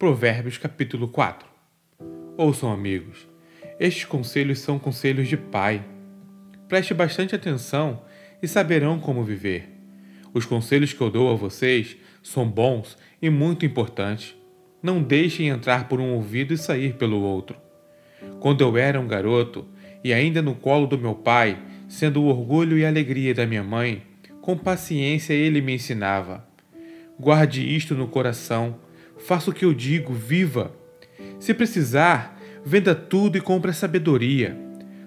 [0.00, 1.46] Provérbios capítulo 4
[2.34, 3.28] Ouçam, amigos,
[3.78, 5.84] estes conselhos são conselhos de pai.
[6.66, 8.00] Preste bastante atenção
[8.42, 9.68] e saberão como viver.
[10.32, 14.34] Os conselhos que eu dou a vocês são bons e muito importantes.
[14.82, 17.58] Não deixem entrar por um ouvido e sair pelo outro.
[18.40, 19.68] Quando eu era um garoto
[20.02, 21.58] e ainda no colo do meu pai,
[21.90, 24.02] sendo o orgulho e alegria da minha mãe,
[24.40, 26.48] com paciência ele me ensinava:
[27.18, 28.80] Guarde isto no coração,
[29.24, 30.72] faça o que eu digo, viva.
[31.38, 34.56] Se precisar, venda tudo e compre a sabedoria.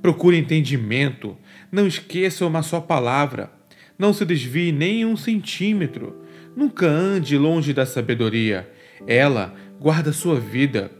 [0.00, 1.36] Procure entendimento,
[1.72, 3.50] não esqueça uma só palavra.
[3.98, 6.22] Não se desvie nem um centímetro.
[6.56, 8.70] Nunca ande longe da sabedoria.
[9.06, 10.90] Ela guarda sua vida.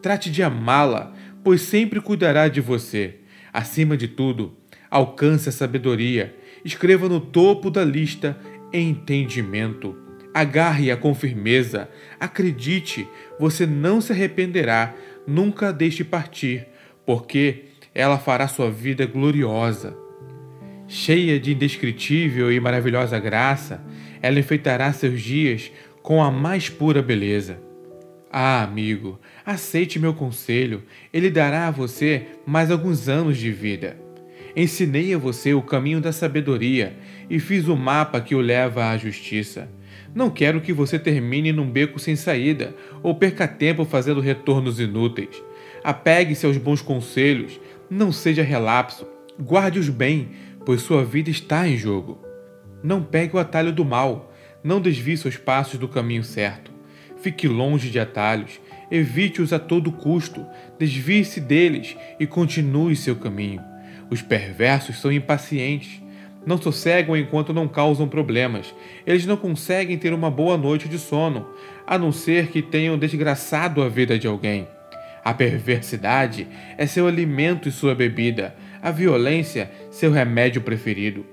[0.00, 3.16] Trate de amá-la, pois sempre cuidará de você.
[3.52, 4.56] Acima de tudo,
[4.90, 6.34] alcance a sabedoria.
[6.64, 8.38] Escreva no topo da lista
[8.72, 10.03] entendimento.
[10.34, 11.88] Agarre-a com firmeza.
[12.18, 14.92] Acredite, você não se arrependerá.
[15.26, 16.66] Nunca deixe partir,
[17.06, 19.96] porque ela fará sua vida gloriosa.
[20.88, 23.80] Cheia de indescritível e maravilhosa graça,
[24.20, 25.70] ela enfeitará seus dias
[26.02, 27.58] com a mais pura beleza.
[28.30, 34.03] Ah, amigo, aceite meu conselho, ele dará a você mais alguns anos de vida.
[34.56, 36.96] Ensinei a você o caminho da sabedoria
[37.28, 39.68] e fiz o mapa que o leva à justiça.
[40.14, 45.42] Não quero que você termine num beco sem saída ou perca tempo fazendo retornos inúteis.
[45.82, 49.06] Apegue-se aos bons conselhos, não seja relapso,
[49.40, 50.30] guarde-os bem,
[50.64, 52.22] pois sua vida está em jogo.
[52.80, 56.70] Não pegue o atalho do mal, não desvie seus passos do caminho certo.
[57.20, 60.46] Fique longe de atalhos, evite-os a todo custo,
[60.78, 63.73] desvie-se deles e continue seu caminho.
[64.10, 66.02] Os perversos são impacientes,
[66.46, 68.74] não sossegam enquanto não causam problemas.
[69.06, 71.46] Eles não conseguem ter uma boa noite de sono,
[71.86, 74.68] a não ser que tenham desgraçado a vida de alguém.
[75.24, 76.46] A perversidade
[76.76, 81.24] é seu alimento e sua bebida, a violência, seu remédio preferido.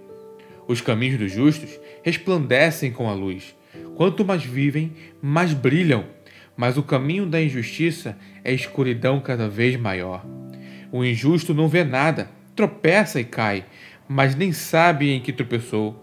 [0.66, 3.54] Os caminhos dos justos resplandecem com a luz.
[3.96, 6.06] Quanto mais vivem, mais brilham.
[6.56, 10.26] Mas o caminho da injustiça é escuridão cada vez maior.
[10.92, 13.66] O injusto não vê nada, tropeça e cai,
[14.08, 15.96] mas nem sabe em que tropeçou.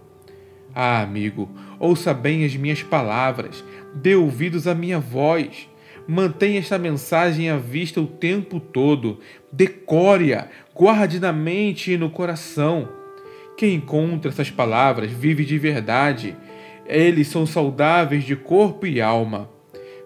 [0.75, 1.49] Ah, amigo,
[1.79, 3.65] ouça bem as minhas palavras,
[3.95, 5.69] dê ouvidos à minha voz.
[6.07, 9.21] Mantenha esta mensagem à vista o tempo todo.
[9.53, 12.89] Decore-a, guarde na mente e no coração.
[13.59, 16.35] Quem encontra essas palavras vive de verdade.
[16.87, 19.51] Eles são saudáveis de corpo e alma.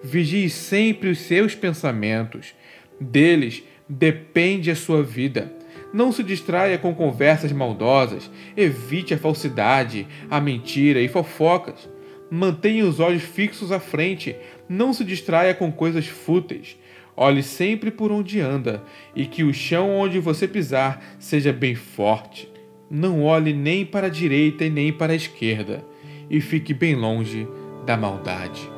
[0.03, 2.53] Vigie sempre os seus pensamentos.
[3.01, 5.53] Deles depende a sua vida.
[5.93, 8.31] Não se distraia com conversas maldosas.
[8.57, 11.89] Evite a falsidade, a mentira e fofocas.
[12.31, 14.35] Mantenha os olhos fixos à frente,
[14.69, 16.79] não se distraia com coisas fúteis.
[17.15, 18.83] Olhe sempre por onde anda
[19.15, 22.51] e que o chão onde você pisar seja bem forte.
[22.91, 25.85] Não olhe nem para a direita e nem para a esquerda
[26.31, 27.47] e fique bem longe
[27.85, 28.71] da maldade.